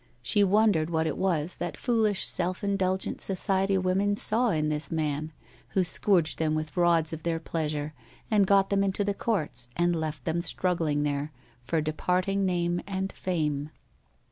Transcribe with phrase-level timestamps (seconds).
[0.23, 5.31] She wondered what it was that foolish self indulgent society women saw in this man,
[5.77, 7.93] who scourged them with rods of their pleasure
[8.31, 12.81] and got them into the courts and left them struggling there, for depart ing name
[12.87, 13.69] and fame.